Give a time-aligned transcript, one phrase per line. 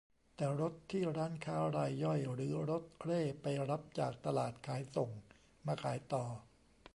[0.35, 5.09] แต่รถที่ร้านค้ารายย่อยหรือรถเร่ไปรับจากตลาดขายส่ง
[5.65, 6.23] มาขายต่อ